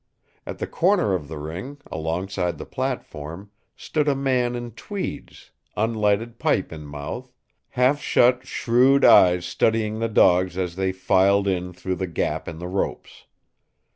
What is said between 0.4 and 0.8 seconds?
At the